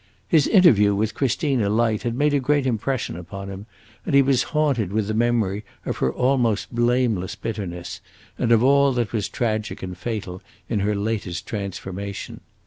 [0.27, 3.67] His interview with Christina Light had made a great impression upon him,
[4.03, 8.01] and he was haunted with the memory of her almost blameless bitterness,
[8.35, 12.41] and of all that was tragic and fatal in her latest transformation.